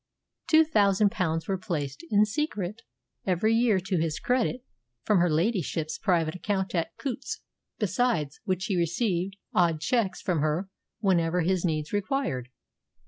[0.49, 2.81] Two thousand pounds were placed, in secret,
[3.27, 4.63] every year to his credit
[5.03, 7.41] from her ladyship's private account at Coutts's,
[7.77, 10.67] besides which he received odd cheques from her
[11.01, 12.49] whenever his needs required.